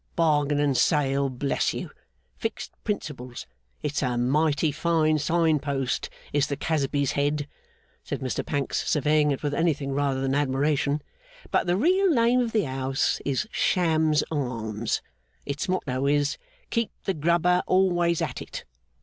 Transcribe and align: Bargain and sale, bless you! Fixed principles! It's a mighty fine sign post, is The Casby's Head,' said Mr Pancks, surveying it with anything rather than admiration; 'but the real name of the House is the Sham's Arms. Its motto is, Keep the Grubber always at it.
Bargain 0.15 0.59
and 0.59 0.75
sale, 0.75 1.29
bless 1.29 1.75
you! 1.75 1.91
Fixed 2.35 2.71
principles! 2.83 3.45
It's 3.83 4.01
a 4.01 4.17
mighty 4.17 4.71
fine 4.71 5.19
sign 5.19 5.59
post, 5.59 6.09
is 6.33 6.47
The 6.47 6.55
Casby's 6.57 7.11
Head,' 7.11 7.47
said 8.03 8.19
Mr 8.19 8.43
Pancks, 8.43 8.89
surveying 8.89 9.29
it 9.29 9.43
with 9.43 9.53
anything 9.53 9.91
rather 9.91 10.19
than 10.19 10.33
admiration; 10.33 11.03
'but 11.51 11.67
the 11.67 11.77
real 11.77 12.09
name 12.11 12.39
of 12.39 12.51
the 12.51 12.63
House 12.63 13.21
is 13.25 13.43
the 13.43 13.49
Sham's 13.51 14.23
Arms. 14.31 15.03
Its 15.45 15.69
motto 15.69 16.07
is, 16.07 16.39
Keep 16.71 16.89
the 17.03 17.13
Grubber 17.13 17.61
always 17.67 18.23
at 18.23 18.41
it. 18.41 18.65